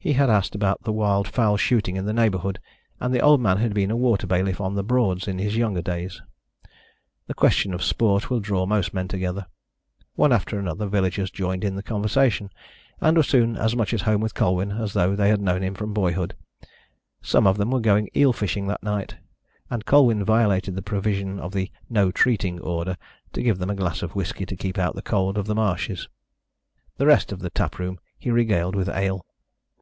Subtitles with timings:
[0.00, 2.60] He had asked about wild fowl shooting in the neighbourhood,
[3.00, 5.82] and the old man had been a water bailiff on the Broads in his younger
[5.82, 6.22] days.
[7.26, 9.46] The question of sport will draw most men together.
[10.14, 12.48] One after another of the villagers joined in the conversation,
[13.00, 15.74] and were soon as much at home with Colwyn as though they had known him
[15.74, 16.34] from boyhood.
[17.20, 19.16] Some of them were going eel fishing that night,
[19.68, 22.96] and Colwyn violated the provisions of the "no treating" order
[23.32, 26.08] to give them a glass of whisky to keep out the cold of the marshes.
[26.98, 29.24] The rest of the tap room he regaled with ale.